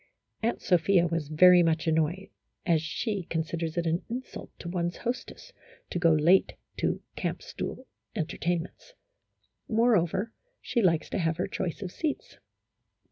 [0.41, 2.29] Aunt Sophia was very much annoyed,
[2.65, 5.53] as she con siders it an insult to one's hostess
[5.91, 7.85] to go late to camp stool
[8.15, 8.93] entertainments;
[9.69, 12.39] moreover, she likes to have her choice of seats.